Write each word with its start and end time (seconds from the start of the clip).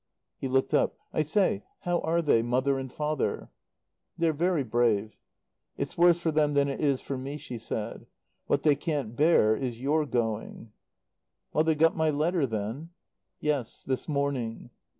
He 0.39 0.47
looked 0.47 0.73
up. 0.73 0.97
"I 1.13 1.21
say 1.21 1.61
how 1.81 1.99
are 1.99 2.23
they? 2.23 2.41
Mother 2.41 2.79
and 2.79 2.91
Father?" 2.91 3.51
"They're 4.17 4.33
very 4.33 4.63
brave. 4.63 5.15
"It's 5.77 5.95
worse 5.95 6.17
for 6.17 6.31
them 6.31 6.55
than 6.55 6.69
it 6.69 6.81
is 6.81 7.01
for 7.01 7.19
me," 7.19 7.37
she 7.37 7.59
said. 7.59 8.07
"What 8.47 8.63
they 8.63 8.75
can't 8.75 9.15
bear 9.15 9.55
is 9.55 9.79
your 9.79 10.07
going." 10.07 10.71
"Mother 11.53 11.75
got 11.75 11.95
my 11.95 12.09
letter, 12.09 12.47
then?" 12.47 12.89
"Yes. 13.41 13.83
This 13.83 14.09
morning." 14.09 14.71